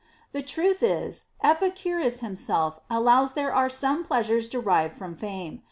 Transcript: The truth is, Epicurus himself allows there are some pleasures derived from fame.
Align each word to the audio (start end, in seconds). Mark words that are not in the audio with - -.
The 0.31 0.41
truth 0.41 0.81
is, 0.81 1.25
Epicurus 1.43 2.21
himself 2.21 2.79
allows 2.89 3.33
there 3.33 3.53
are 3.53 3.69
some 3.69 4.03
pleasures 4.03 4.49
derived 4.49 4.95
from 4.97 5.13
fame. 5.15 5.59